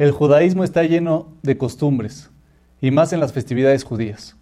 [0.00, 2.30] El judaísmo está lleno de costumbres,
[2.80, 4.34] y más en las festividades judías.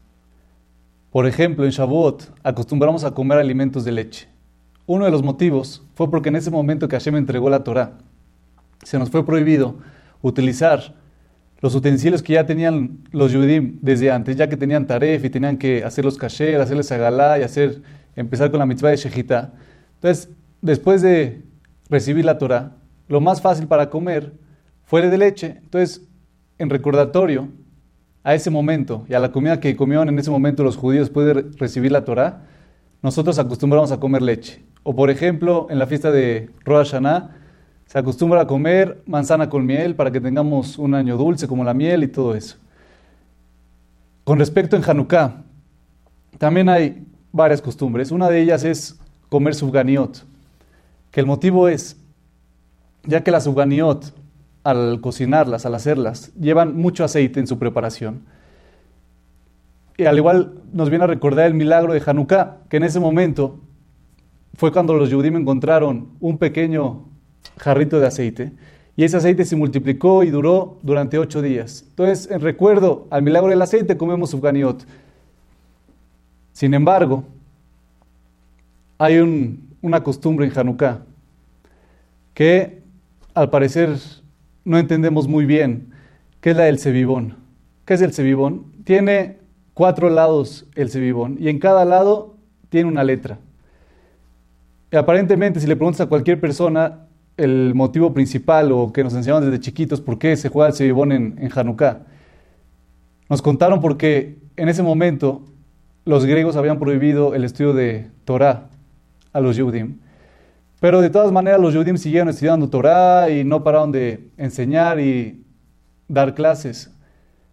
[1.10, 4.28] Por ejemplo, en Shavuot acostumbramos a comer alimentos de leche.
[4.86, 7.94] Uno de los motivos fue porque en ese momento que Hashem entregó la Torah,
[8.84, 9.74] se nos fue prohibido
[10.22, 10.94] utilizar
[11.60, 15.58] los utensilios que ya tenían los Yudim desde antes, ya que tenían taref y tenían
[15.58, 17.82] que hacer los kasher, hacerles agalá y hacer,
[18.14, 19.54] empezar con la mitzvah de Shejitá.
[19.96, 20.28] Entonces,
[20.62, 21.42] después de
[21.90, 22.76] recibir la Torah,
[23.08, 24.46] lo más fácil para comer
[24.88, 25.58] fue de leche.
[25.62, 26.02] Entonces,
[26.56, 27.48] en recordatorio
[28.24, 31.26] a ese momento y a la comida que comieron en ese momento los judíos después
[31.26, 32.46] de recibir la Torah,
[33.02, 34.64] nosotros acostumbramos a comer leche.
[34.82, 37.36] O por ejemplo, en la fiesta de Rosh Hashanah,
[37.84, 41.74] se acostumbra a comer manzana con miel para que tengamos un año dulce como la
[41.74, 42.56] miel y todo eso.
[44.24, 45.44] Con respecto en Hanukkah,
[46.38, 48.10] también hay varias costumbres.
[48.10, 50.24] Una de ellas es comer subganiot,
[51.10, 51.98] que el motivo es,
[53.04, 54.14] ya que la subganiot,
[54.68, 58.20] al cocinarlas, al hacerlas, llevan mucho aceite en su preparación.
[59.96, 63.60] Y al igual nos viene a recordar el milagro de Hanukkah, que en ese momento
[64.52, 67.08] fue cuando los Yudim encontraron un pequeño
[67.56, 68.52] jarrito de aceite.
[68.94, 71.86] Y ese aceite se multiplicó y duró durante ocho días.
[71.88, 74.84] Entonces, en recuerdo al milagro del aceite, comemos subganiot.
[76.52, 77.24] Sin embargo,
[78.98, 79.18] hay
[79.80, 81.00] una costumbre en Hanukkah
[82.34, 82.82] que
[83.32, 83.96] al parecer
[84.68, 85.94] no entendemos muy bien,
[86.42, 87.36] que es la del cebibón.
[87.86, 88.66] ¿Qué es el cebibón?
[88.84, 89.38] Tiene
[89.72, 92.36] cuatro lados el cebibón y en cada lado
[92.68, 93.38] tiene una letra.
[94.92, 97.06] Aparentemente, si le preguntas a cualquier persona,
[97.38, 101.12] el motivo principal o que nos enseñaron desde chiquitos por qué se juega el cebibón
[101.12, 102.00] en, en Hanukkah.
[103.30, 105.44] Nos contaron porque en ese momento
[106.04, 108.68] los griegos habían prohibido el estudio de Torah
[109.32, 110.00] a los Yudim.
[110.80, 115.44] Pero de todas maneras los Yudim siguieron estudiando Torah y no pararon de enseñar y
[116.06, 116.90] dar clases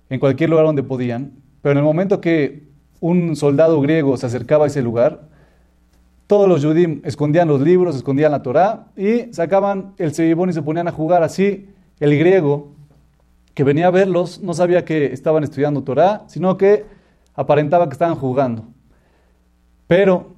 [0.10, 1.32] en cualquier lugar donde podían.
[1.62, 2.68] Pero en el momento que
[3.00, 5.28] un soldado griego se acercaba a ese lugar,
[6.28, 10.62] todos los Yudim escondían los libros, escondían la Torá y sacaban el cebibón y se
[10.62, 11.24] ponían a jugar.
[11.24, 11.70] Así
[12.00, 12.74] el griego
[13.56, 16.86] que venía a verlos no sabía que estaban estudiando Torá, sino que
[17.34, 18.68] aparentaba que estaban jugando.
[19.88, 20.35] Pero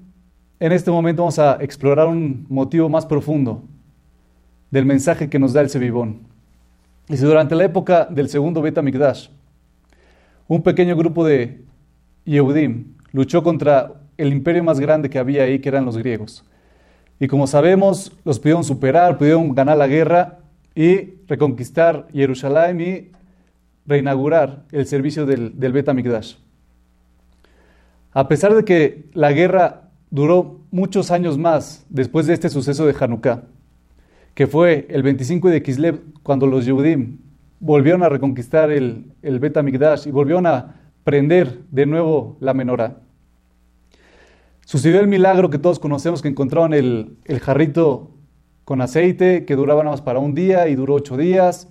[0.59, 3.63] en este momento vamos a explorar un motivo más profundo
[4.72, 6.22] del mensaje que nos da el cebibón.
[7.07, 9.29] Y si durante la época del segundo Bet Mikdash,
[10.47, 11.63] un pequeño grupo de
[12.25, 16.44] Yehudim luchó contra el imperio más grande que había ahí, que eran los griegos.
[17.19, 20.39] Y como sabemos, los pudieron superar, pudieron ganar la guerra
[20.75, 23.12] y reconquistar Jerusalén y
[23.85, 25.85] reinaugurar el servicio del, del
[28.12, 32.95] A pesar de que la guerra duró muchos años más después de este suceso de
[33.00, 33.44] Hanukkah,
[34.34, 37.18] que fue el 25 de Kislev, cuando los Yehudim
[37.59, 39.57] volvieron a reconquistar el, el Bet
[40.06, 42.97] y volvieron a prender de nuevo la menorá.
[44.66, 48.12] Sucedió el milagro que todos conocemos, que encontraron el, el jarrito
[48.66, 51.69] con aceite, que duraba nada más para un día y duró ocho días.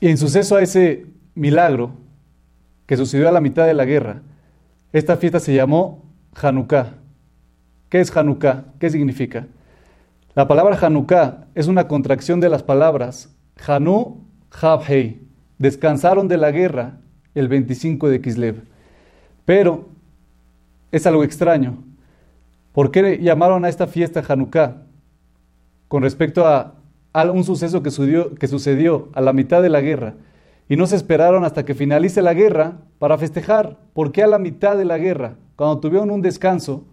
[0.00, 1.92] Y en suceso a ese milagro,
[2.86, 4.22] que sucedió a la mitad de la guerra,
[4.92, 6.06] esta fiesta se llamó
[6.40, 6.94] Hanukkah.
[7.88, 8.64] ¿Qué es Hanukkah?
[8.78, 9.46] ¿Qué significa?
[10.34, 13.34] La palabra Hanukkah es una contracción de las palabras
[13.66, 14.24] Hanu,
[14.60, 15.20] Havhei.
[15.58, 16.98] Descansaron de la guerra
[17.34, 18.62] el 25 de Kislev.
[19.44, 19.88] Pero
[20.92, 21.82] es algo extraño,
[22.76, 24.82] ¿Por qué llamaron a esta fiesta Hanukkah?
[25.88, 26.74] Con respecto a,
[27.32, 30.16] un suceso que sucedió, que sucedió a la mitad de la guerra.
[30.68, 33.78] Y no se esperaron hasta que finalice la guerra para festejar.
[33.94, 35.36] ¿Por qué a la mitad de la guerra?
[35.56, 36.84] Cuando tuvieron un descanso,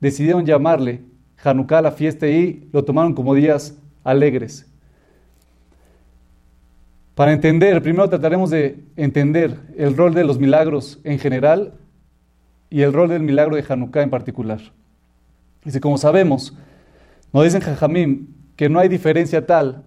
[0.00, 1.02] decidieron llamarle
[1.42, 4.66] Hanukkah la fiesta y lo tomaron como días alegres.
[7.14, 11.74] Para entender, primero trataremos de entender el rol de los milagros en general
[12.70, 14.60] y el rol del milagro de Hanukkah en particular.
[15.64, 16.56] Dice, como sabemos,
[17.32, 19.84] nos dicen Jajamim que no hay diferencia tal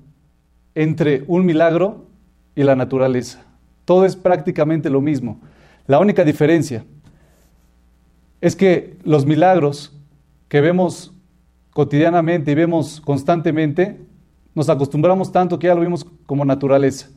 [0.75, 2.07] entre un milagro
[2.55, 3.43] y la naturaleza.
[3.85, 5.39] Todo es prácticamente lo mismo.
[5.87, 6.85] La única diferencia
[8.41, 9.97] es que los milagros
[10.53, 11.11] que vemos
[11.71, 13.99] cotidianamente y vemos constantemente,
[14.53, 17.09] nos acostumbramos tanto que ya lo vimos como naturaleza.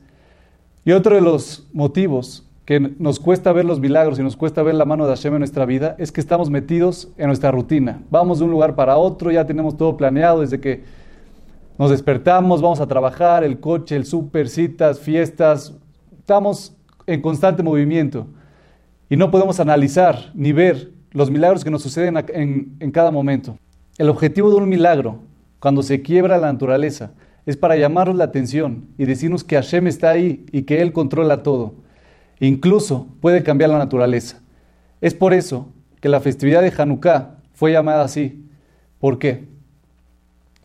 [0.87, 4.75] Y otro de los motivos que nos cuesta ver los milagros y nos cuesta ver
[4.75, 8.00] la mano de Hashem en nuestra vida es que estamos metidos en nuestra rutina.
[8.09, 10.85] Vamos de un lugar para otro, ya tenemos todo planeado desde que
[11.79, 15.75] nos despertamos, vamos a trabajar, el coche, el súper, citas, fiestas.
[16.21, 16.75] Estamos
[17.06, 18.29] en constante movimiento
[19.11, 23.56] y no podemos analizar ni ver los milagros que nos suceden en, cada momento.
[23.96, 25.20] El objetivo de un milagro,
[25.60, 27.12] cuando se quiebra la naturaleza,
[27.46, 31.42] es para llamarnos la atención y decirnos que Hashem está ahí y que Él controla
[31.42, 31.72] todo.
[32.38, 34.42] Incluso puede cambiar la naturaleza.
[35.00, 35.68] Es por eso
[36.02, 38.44] que la festividad de Hanukkah fue llamada así.
[39.00, 39.46] ¿Por qué?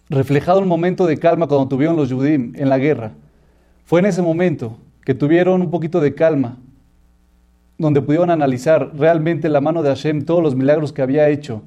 [0.10, 3.14] Reflejado un momento de calma cuando tuvieron los Yudim en la guerra.
[3.86, 6.58] Fue en ese momento que tuvieron un poquito de calma,
[7.82, 11.64] donde pudieron analizar realmente la mano de Hashem, todos los milagros que había hecho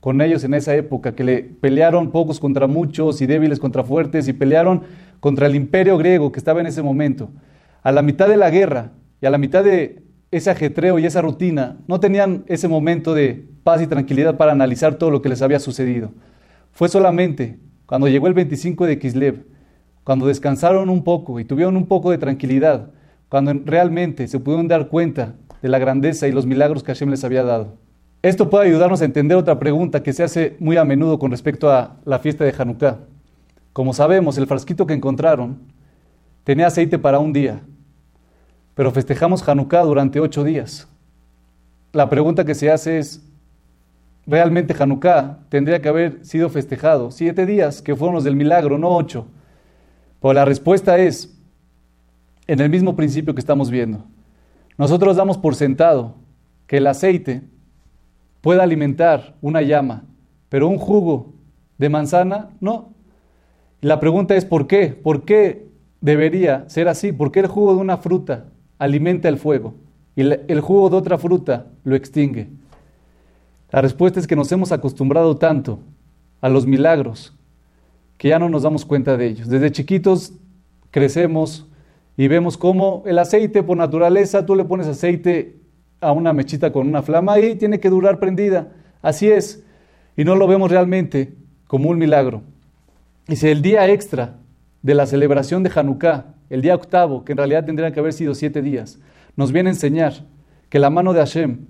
[0.00, 4.28] con ellos en esa época, que le pelearon pocos contra muchos y débiles contra fuertes
[4.28, 4.82] y pelearon
[5.20, 7.30] contra el imperio griego que estaba en ese momento.
[7.82, 11.22] A la mitad de la guerra y a la mitad de ese ajetreo y esa
[11.22, 15.42] rutina, no tenían ese momento de paz y tranquilidad para analizar todo lo que les
[15.42, 16.12] había sucedido.
[16.72, 19.46] Fue solamente cuando llegó el 25 de Kislev,
[20.04, 22.90] cuando descansaron un poco y tuvieron un poco de tranquilidad,
[23.28, 27.24] cuando realmente se pudieron dar cuenta de la grandeza y los milagros que Hashem les
[27.24, 27.74] había dado.
[28.22, 31.70] Esto puede ayudarnos a entender otra pregunta que se hace muy a menudo con respecto
[31.70, 32.98] a la fiesta de Hanukkah.
[33.72, 35.58] Como sabemos, el frasquito que encontraron
[36.42, 37.60] tenía aceite para un día,
[38.74, 40.88] pero festejamos Hanukkah durante ocho días.
[41.92, 43.24] La pregunta que se hace es,
[44.26, 48.96] ¿realmente Hanukkah tendría que haber sido festejado siete días, que fueron los del milagro, no
[48.96, 49.26] ocho?
[50.18, 51.37] Pues la respuesta es,
[52.48, 54.04] en el mismo principio que estamos viendo.
[54.76, 56.14] Nosotros damos por sentado
[56.66, 57.42] que el aceite
[58.40, 60.04] puede alimentar una llama,
[60.48, 61.34] pero un jugo
[61.76, 62.90] de manzana no.
[63.80, 64.88] la pregunta es ¿por qué?
[64.88, 65.68] ¿Por qué
[66.00, 67.12] debería ser así?
[67.12, 68.46] ¿Por qué el jugo de una fruta
[68.78, 69.74] alimenta el fuego
[70.16, 72.48] y el jugo de otra fruta lo extingue?
[73.70, 75.80] La respuesta es que nos hemos acostumbrado tanto
[76.40, 77.34] a los milagros
[78.16, 79.48] que ya no nos damos cuenta de ellos.
[79.48, 80.32] Desde chiquitos
[80.90, 81.67] crecemos
[82.18, 85.60] y vemos cómo el aceite por naturaleza, tú le pones aceite
[86.00, 88.72] a una mechita con una flama y tiene que durar prendida.
[89.00, 89.64] Así es.
[90.16, 91.32] Y no lo vemos realmente
[91.68, 92.42] como un milagro.
[93.28, 94.34] Si el día extra
[94.82, 98.34] de la celebración de Hanukkah, el día octavo, que en realidad tendría que haber sido
[98.34, 98.98] siete días,
[99.36, 100.14] nos viene a enseñar
[100.70, 101.66] que la mano de Hashem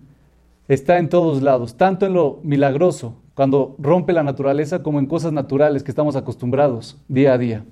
[0.67, 5.31] está en todos lados, tanto en lo milagroso, cuando rompe la naturaleza, como en cosas
[5.31, 7.65] naturales que estamos acostumbrados día a día.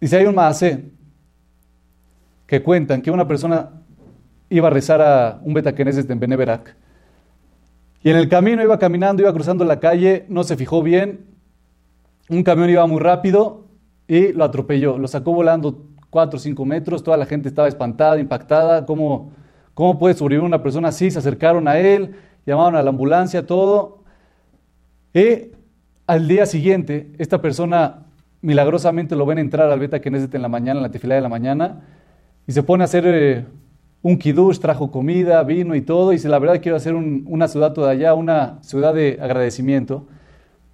[0.00, 0.90] Dice, hay un maasé
[2.46, 3.70] que cuentan que una persona
[4.48, 6.76] iba a rezar a un betaqueneses en Beneverac.
[8.02, 11.26] Y en el camino iba caminando, iba cruzando la calle, no se fijó bien.
[12.28, 13.66] Un camión iba muy rápido
[14.06, 14.98] y lo atropelló.
[14.98, 17.02] Lo sacó volando 4 o 5 metros.
[17.02, 18.86] Toda la gente estaba espantada, impactada.
[18.86, 19.32] ¿Cómo,
[19.74, 21.10] ¿Cómo puede sobrevivir una persona así?
[21.10, 22.14] Se acercaron a él,
[22.46, 24.04] llamaron a la ambulancia, todo.
[25.12, 25.50] Y
[26.06, 28.05] al día siguiente, esta persona
[28.40, 31.28] milagrosamente lo ven entrar al Beta Knesset en la mañana, en la tefilá de la
[31.28, 31.82] mañana
[32.46, 33.44] y se pone a hacer eh,
[34.02, 37.72] un kiddush, trajo comida, vino y todo, y dice, la verdad quiero hacer una ciudad
[37.72, 40.06] toda allá, una ciudad de agradecimiento,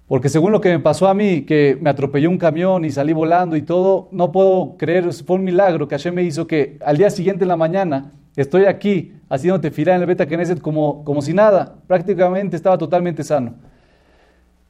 [0.07, 3.13] porque según lo que me pasó a mí, que me atropelló un camión y salí
[3.13, 6.97] volando y todo, no puedo creer, fue un milagro que Hashem me hizo que al
[6.97, 11.21] día siguiente en la mañana estoy aquí haciéndote filar en el Beta Knesset como, como
[11.21, 13.55] si nada, prácticamente estaba totalmente sano.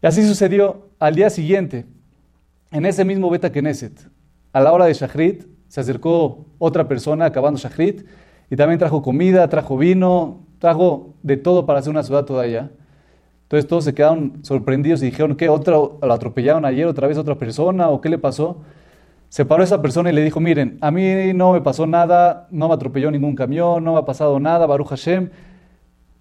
[0.01, 1.85] Y así sucedió al día siguiente,
[2.73, 4.09] en ese mismo Beta Knesset,
[4.51, 8.01] a la hora de Shachrit, se acercó otra persona acabando Shachrit
[8.49, 12.71] y también trajo comida, trajo vino, trajo de todo para hacer una ciudad toda allá.
[13.43, 15.49] Entonces todos se quedaron sorprendidos y dijeron, ¿qué?
[15.49, 18.63] ¿Otra, ¿Lo atropellaron ayer otra vez otra persona o qué le pasó?
[19.29, 22.69] Se paró esa persona y le dijo, miren, a mí no me pasó nada, no
[22.69, 25.29] me atropelló ningún camión, no me ha pasado nada, Baruch Hashem,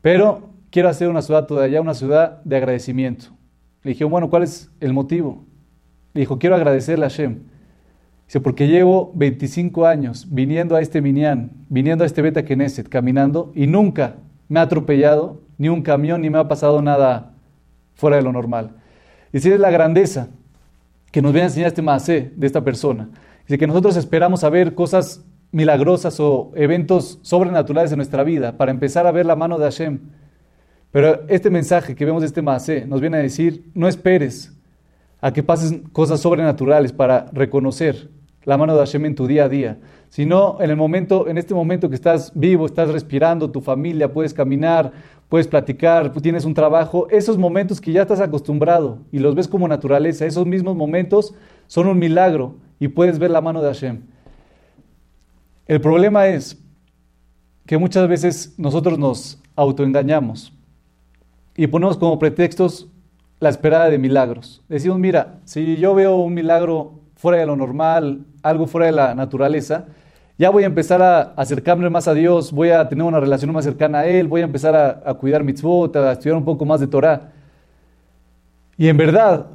[0.03, 3.27] pero quiero hacer una ciudad toda allá, una ciudad de agradecimiento.
[3.83, 5.47] Le dijeron, bueno, ¿cuál es el motivo?
[6.15, 7.41] Le dijo, quiero agradecerle a Hashem
[8.27, 13.53] Dice, porque llevo 25 años viniendo a este Minyan, viniendo a este Beta Knesset, caminando,
[13.55, 14.17] y nunca
[14.49, 17.35] me ha atropellado ni un camión, ni me ha pasado nada
[17.95, 18.71] fuera de lo normal.
[19.33, 20.29] Y si es la grandeza
[21.11, 23.11] que nos viene a enseñar este Maasé de esta persona.
[23.47, 28.71] Dice que nosotros esperamos a ver cosas milagrosas o eventos sobrenaturales en nuestra vida para
[28.71, 30.01] empezar a ver la mano de Hashem.
[30.91, 34.57] Pero este mensaje que vemos de este Maasé nos viene a decir, no esperes
[35.23, 38.11] a que pasen cosas sobrenaturales para reconocer
[38.45, 41.55] la mano de Hashem en tu día a día, sino en el momento, en este
[41.55, 44.91] momento que estás vivo, estás respirando, tu familia, puedes caminar,
[45.29, 49.69] puedes platicar, tienes un trabajo, esos momentos que ya estás acostumbrado y los ves como
[49.69, 51.35] naturaleza, esos mismos momentos
[51.69, 54.03] son un milagro y puedes ver la mano de Hashem.
[55.67, 56.61] El problema es
[57.65, 60.53] que muchas veces nosotros nos autoengañamos
[61.57, 62.89] y ponemos como pretextos
[63.43, 64.63] la esperada de milagros.
[64.69, 69.17] Decimos, mira, si yo veo un milagro fuera de lo normal, algo fuera de la
[69.17, 69.87] naturaleza,
[70.39, 73.65] ya voy a empezar a acercarme más a Dios, voy a tener una relación más
[73.65, 76.79] cercana a Él, voy a empezar a, a cuidar mitzvot, a estudiar un poco más
[76.79, 77.33] de Torah.
[78.79, 79.47] Y en verdad,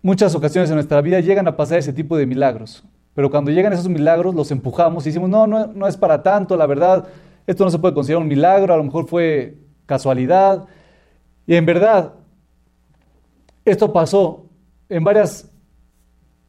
[0.00, 2.82] muchas ocasiones en nuestra vida llegan a pasar ese tipo de milagros.
[3.12, 6.56] Pero cuando llegan esos milagros, los empujamos y decimos, no, no, no es para tanto,
[6.56, 7.04] la verdad,
[7.46, 10.64] esto no se puede considerar un milagro, a lo mejor fue casualidad.
[11.46, 12.14] Y en verdad,
[13.70, 14.46] esto pasó
[14.88, 15.50] en varias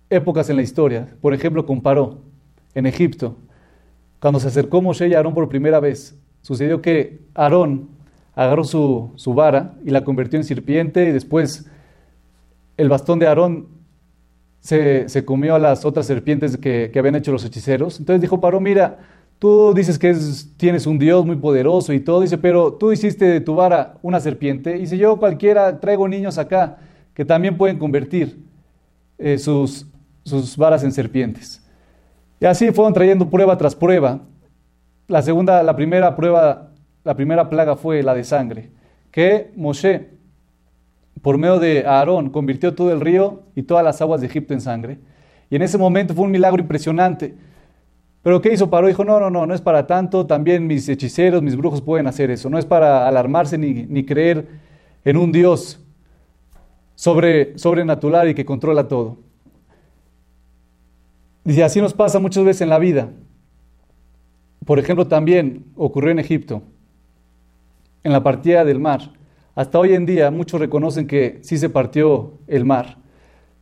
[0.10, 1.08] épocas en la historia.
[1.22, 2.22] Por ejemplo, comparó
[2.74, 3.36] en Egipto,
[4.20, 7.90] cuando se acercó Moshe y Aarón por primera vez, sucedió que Aarón
[8.36, 11.70] agarró su, su vara y la convirtió en serpiente y después
[12.78, 13.68] el bastón de Aarón
[14.60, 18.00] se, se, comió a las otras serpientes que, que, habían hecho los hechiceros.
[18.00, 19.00] Entonces dijo Paró, mira,
[19.40, 20.16] tú dices que
[20.58, 24.20] tienes un Dios muy poderoso y todo, dice, pero tú hiciste de tu vara una
[24.20, 24.76] serpiente.
[24.76, 26.78] Y dice, yo cualquiera traigo niños acá
[27.20, 28.46] que también pueden convertir
[29.18, 29.86] eh, sus,
[30.24, 31.62] sus varas en serpientes.
[32.40, 34.22] Y así fueron trayendo prueba tras prueba.
[35.10, 36.72] La segunda, la primera prueba,
[37.04, 38.72] la primera plaga fue la de sangre,
[39.12, 40.12] que Moshe,
[41.22, 44.62] por medio de Aarón, convirtió todo el río y todas las aguas de Egipto en
[44.62, 45.00] sangre.
[45.50, 47.36] Y en ese momento fue un milagro impresionante.
[48.24, 48.88] Pero ¿qué hizo Paró?
[48.88, 52.32] Dijo, no, no, no, no es para tanto, también mis hechiceros, mis brujos pueden hacer
[52.32, 54.48] eso, no es para alarmarse ni, ni creer
[55.04, 55.82] en un Dios
[57.00, 59.20] sobre, sobrenatural y que controla todo.
[61.46, 63.10] Dice, así nos pasa muchas veces en la vida.
[64.66, 66.62] Por ejemplo, también ocurrió en Egipto,
[68.04, 69.14] en la partida del mar.
[69.56, 72.98] Hasta hoy en día muchos reconocen que sí se partió el mar,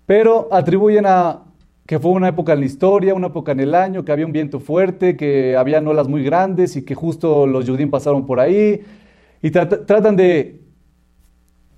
[0.07, 1.43] pero atribuyen a
[1.85, 4.33] que fue una época en la historia, una época en el año, que había un
[4.33, 8.81] viento fuerte, que había olas muy grandes y que justo los judíos pasaron por ahí.
[9.43, 10.66] Y tratan de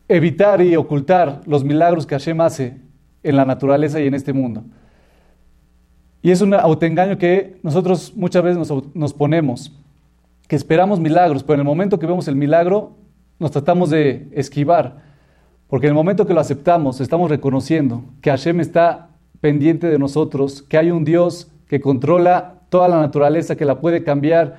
[0.09, 2.77] evitar y ocultar los milagros que Hashem hace
[3.23, 4.63] en la naturaleza y en este mundo.
[6.21, 9.71] Y es un autoengaño que nosotros muchas veces nos, ponemos,
[10.47, 12.97] que esperamos milagros, pero en el momento que vemos el milagro
[13.37, 14.97] nos tratamos de esquivar,
[15.67, 20.63] porque en el momento que lo aceptamos estamos reconociendo que Hashem está pendiente de nosotros,
[20.63, 24.57] que hay un Dios que controla toda la naturaleza, que la puede cambiar,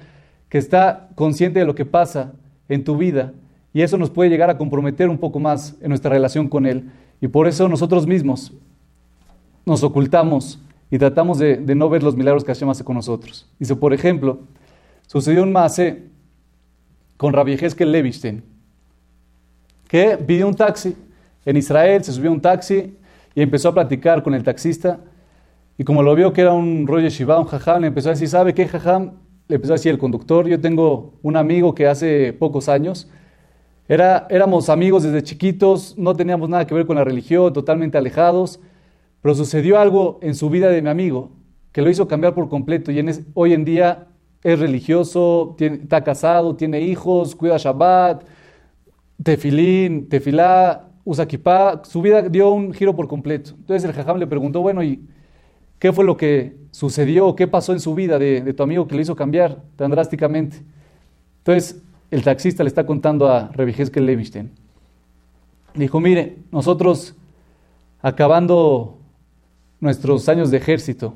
[0.48, 2.32] que está consciente de lo que pasa
[2.68, 3.32] en tu vida,
[3.72, 6.90] y eso nos puede llegar a comprometer un poco más en nuestra relación con Él.
[7.20, 8.52] Y por eso nosotros mismos
[9.64, 10.58] nos ocultamos
[10.90, 13.48] y tratamos de, no ver los milagros que Hashem hace con nosotros.
[13.58, 14.40] Dice, por ejemplo,
[15.06, 16.08] sucedió un maase
[17.16, 18.42] con Rabbi Heskel Levistein,
[19.86, 20.96] que pidió un taxi
[21.44, 22.96] en Israel, se subió a un taxi
[23.34, 24.98] y empezó a platicar con el taxista.
[25.78, 28.28] Y como lo vio que era un rollo Shiva, un jajam, le empezó a decir,
[28.28, 29.12] ¿sabe qué jajam?
[29.48, 33.08] Le empezó a decir el conductor, yo tengo un amigo que hace pocos años,
[33.90, 38.60] era, éramos amigos desde chiquitos, no teníamos nada que ver con la religión, totalmente alejados,
[39.20, 41.32] pero sucedió algo en su vida de mi amigo
[41.72, 43.04] que lo hizo cambiar por completo y
[43.34, 44.06] hoy en día
[44.44, 48.22] es religioso, está casado, tiene hijos, cuida Shabbat,
[49.24, 51.82] tefilín, tefilá, usa kippah.
[51.84, 53.54] Su vida dio un giro por completo.
[53.58, 55.04] Entonces el jajam le preguntó, bueno, ¿y
[55.80, 57.34] qué fue lo que sucedió?
[57.34, 60.58] ¿Qué pasó en su vida de, tu amigo que le hizo cambiar tan drásticamente?
[61.38, 64.50] Entonces el taxista le está contando a Revi Levistein.
[65.74, 67.14] Dijo, mire, nosotros
[68.02, 68.98] acabando
[69.78, 71.14] nuestros años de ejército.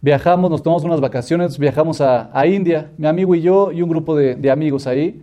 [0.00, 4.14] Viajamos, nos tomamos unas vacaciones, viajamos a, India, mi amigo y yo y un grupo
[4.14, 5.22] de, amigos ahí.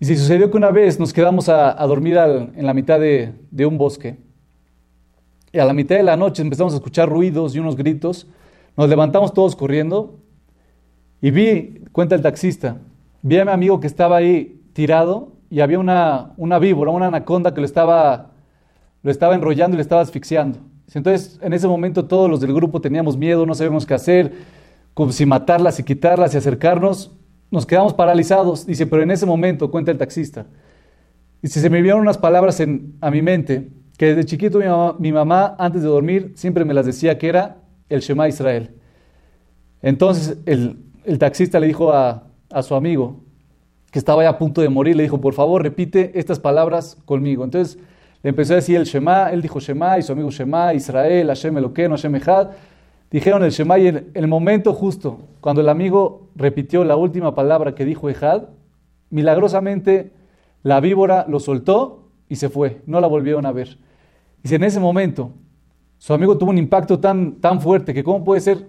[0.00, 3.66] Y se sucedió que una vez nos quedamos a, dormir en la mitad de, de,
[3.66, 4.16] un bosque.
[5.52, 8.26] Y a la mitad de la noche empezamos a escuchar ruidos y unos gritos.
[8.76, 10.18] Nos levantamos todos corriendo
[11.20, 12.78] y vi, cuenta el taxista,
[13.22, 17.54] vi a mi amigo que estaba ahí tirado y había una, una víbora, una anaconda
[17.54, 18.30] que lo estaba,
[19.02, 20.58] lo estaba enrollando y le estaba asfixiando.
[20.94, 24.32] Entonces, en ese momento todos los del grupo teníamos miedo, no sabíamos qué hacer,
[24.94, 27.12] como si matarlas, si quitarlas, y acercarnos,
[27.50, 28.66] nos quedamos paralizados.
[28.66, 30.46] Dice, pero en ese momento, cuenta el taxista,
[31.42, 34.60] y si se me vieron unas palabras en, a mi mente, que desde chiquito
[34.98, 37.58] mi mamá, antes de dormir, siempre me las decía que era
[37.88, 38.74] el Shema Israel.
[39.82, 43.20] Entonces el, el taxista le dijo a, a su amigo,
[43.90, 47.44] que estaba ya a punto de morir, le dijo, por favor, repite estas palabras conmigo.
[47.44, 47.78] Entonces,
[48.22, 51.56] le empezó a decir el Shema, él dijo Shema y su amigo Shema, Israel, Hashem
[51.56, 52.50] Eloqueno, Hashem Echad.
[53.10, 57.74] Dijeron el Shema y en el momento justo, cuando el amigo repitió la última palabra
[57.74, 58.48] que dijo Echad,
[59.10, 60.12] milagrosamente
[60.62, 63.78] la víbora lo soltó y se fue, no la volvieron a ver.
[64.42, 65.32] Y en ese momento
[65.98, 68.68] su amigo tuvo un impacto tan, tan fuerte que cómo puede ser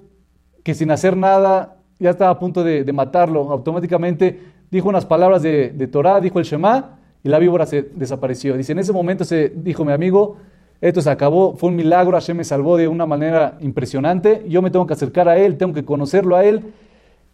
[0.63, 4.39] que sin hacer nada ya estaba a punto de, matarlo, automáticamente
[4.71, 8.55] dijo unas palabras de, de Torah, dijo el Shema y la víbora se desapareció.
[8.55, 10.37] Dice, en ese momento se dijo mi amigo,
[10.81, 14.71] esto se acabó, fue un milagro, Hashem me salvó de una manera impresionante, yo me
[14.71, 16.73] tengo que acercar a él, tengo que conocerlo a él,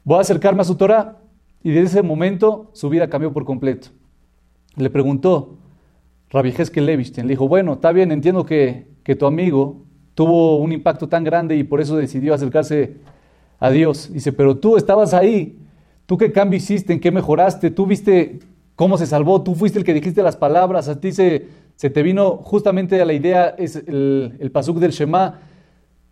[0.03, 1.17] voy a acercarme a su Torah.
[1.61, 3.89] Y desde ese momento su vida cambió por completo.
[4.75, 5.57] Le preguntó
[6.29, 9.83] Rabbi Heskel Levistein, le dijo, bueno, está bien, entiendo que, que tu amigo
[10.15, 12.97] tuvo un impacto tan grande y por eso decidió acercarse
[13.59, 14.11] a Dios.
[14.11, 15.57] Dice, pero tú estabas ahí,
[16.05, 18.39] tú qué cambio hiciste, en qué mejoraste, tú viste
[18.75, 22.03] cómo se salvó, tú fuiste el que dijiste las palabras, a ti se, se te
[22.03, 25.39] vino justamente a la idea, es el, el pasuk del Shema,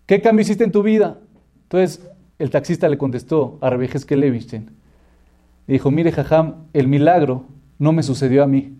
[0.05, 1.19] ¿qué cambio hiciste en tu vida?
[1.63, 2.09] Entonces
[2.39, 3.69] el taxista le contestó a
[4.07, 4.71] que Levichen,
[5.67, 7.45] dijo, mire Jajam, el milagro
[7.79, 8.77] no me sucedió a mí.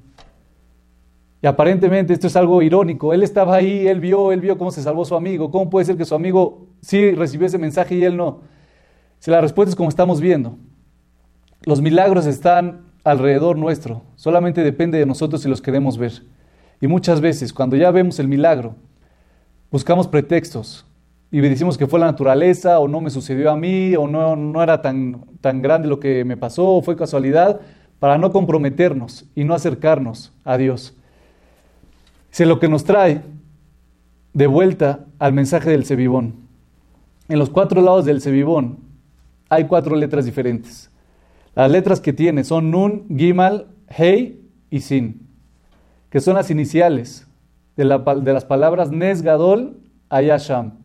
[1.42, 3.14] Y aparentemente esto es algo irónico.
[3.14, 5.52] Él estaba ahí, él vio, él vio cómo se salvó su amigo.
[5.52, 8.40] ¿Cómo puede ser que su amigo sí recibió ese mensaje y él no?
[9.24, 10.58] Si la respuesta es como estamos viendo.
[11.64, 14.02] Los milagros están alrededor nuestro.
[14.18, 16.24] Solamente depende de nosotros si los queremos ver.
[16.82, 18.76] Y muchas veces, cuando ya vemos el milagro,
[19.72, 20.86] buscamos pretextos
[21.32, 24.62] y decimos que fue la naturaleza o no me sucedió a mí o no, no
[24.62, 27.62] era tan, tan grande lo que me pasó o fue casualidad
[28.00, 30.98] para no comprometernos y no acercarnos a Dios.
[32.30, 33.22] Es lo que nos trae
[34.34, 36.34] de vuelta al mensaje del Cebibón.
[37.30, 38.92] En los cuatro lados del Cebibón
[39.54, 40.90] hay cuatro letras diferentes.
[41.56, 45.28] Las letras que tiene son Nun, Gimal, Hei y Sin,
[46.10, 47.28] que son las iniciales
[47.76, 49.78] de, las palabras Nesgadol,
[50.10, 50.80] Ayasham.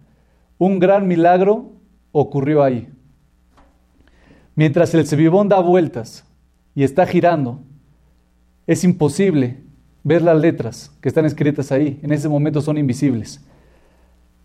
[0.58, 1.72] Un gran milagro
[2.12, 2.88] ocurrió ahí.
[4.54, 6.24] Mientras el Cebibón da vueltas
[6.74, 7.60] y está girando,
[8.66, 9.62] es imposible
[10.02, 12.00] ver las letras que están escritas ahí.
[12.02, 13.44] En ese momento son invisibles.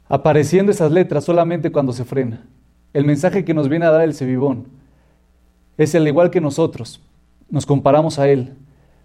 [0.07, 2.45] Apareciendo esas letras solamente cuando se frena.
[2.93, 4.67] El mensaje que nos viene a dar el Cebibón
[5.77, 7.01] es el igual que nosotros.
[7.49, 8.53] Nos comparamos a Él.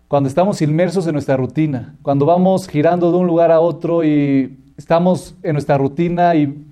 [0.08, 4.58] Cuando estamos inmersos en nuestra rutina, cuando vamos girando de un lugar a otro y
[4.76, 6.64] estamos en nuestra rutina y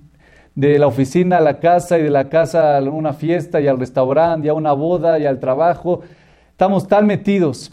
[0.53, 3.79] de la oficina a la casa y de la casa a una fiesta y al
[3.79, 6.01] restaurante y a una boda y al trabajo,
[6.51, 7.71] estamos tan metidos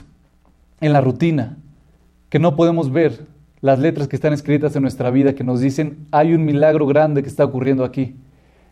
[0.80, 1.57] en la rutina
[2.28, 3.20] que no podemos ver
[3.61, 7.22] las letras que están escritas en nuestra vida que nos dicen, hay un milagro grande
[7.22, 8.16] que está ocurriendo aquí.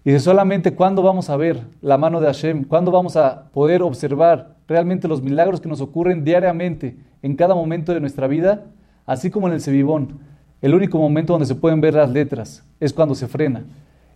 [0.05, 4.57] De solamente cuándo vamos a ver la mano de Hashem, cuándo vamos a poder observar
[4.67, 8.65] realmente los milagros que nos ocurren diariamente en cada momento de nuestra vida,
[9.07, 10.19] así como en el Sebibón.
[10.61, 13.65] El único momento donde se pueden ver las letras es cuando se frena.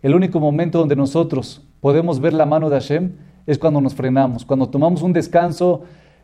[0.02, 3.12] El único momento donde nosotros podemos ver la mano de Hashem
[3.46, 5.82] es cuando nos frenamos, cuando tomamos un descanso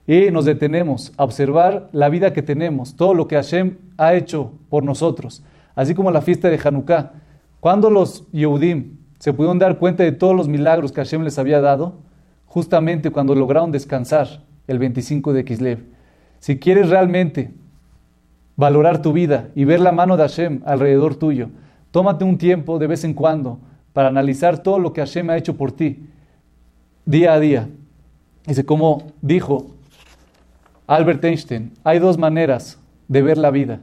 [0.08, 4.54] y nos detenemos a observar la vida que tenemos, todo lo que Hashem ha hecho
[4.68, 5.44] por nosotros,
[5.76, 7.12] así como la fiesta de Hanukkah.
[7.60, 11.60] Cuando los Yehudim se pudieron dar cuenta de todos los milagros que Hashem les había
[11.60, 11.92] dado,
[12.44, 15.78] justamente cuando lograron descansar el 25 de Kislev.
[16.40, 17.52] Si quieres realmente
[18.56, 21.50] valorar tu vida y ver la mano de Hashem alrededor tuyo,
[21.92, 23.60] tómate un tiempo de vez en cuando
[23.92, 26.04] para analizar todo lo que Hashem ha hecho por ti,
[27.04, 27.68] día a día.
[28.44, 29.68] Dice, como dijo
[30.88, 33.78] Albert Einstein, hay dos maneras de ver la vida.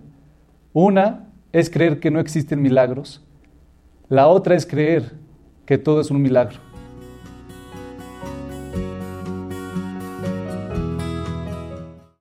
[0.73, 3.25] Una es creer que no existen milagros.
[4.09, 5.28] La otra es creer
[5.69, 6.68] que todo es un milagro.